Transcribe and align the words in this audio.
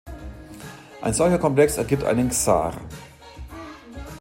Ein 1.03 1.13
solcher 1.13 1.37
Komplex 1.37 1.77
ergibt 1.77 2.03
einen 2.05 2.29
Ksar. 2.29 2.73